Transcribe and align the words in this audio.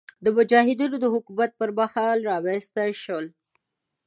مجاهدینو 0.37 0.95
د 0.99 1.05
حکومت 1.13 1.51
پر 1.59 1.69
مهال 1.77 2.17
رامنځته 2.29 2.83
شول. 3.03 3.25